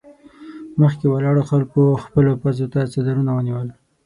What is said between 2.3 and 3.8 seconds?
پزو ته څادرونه ونيول.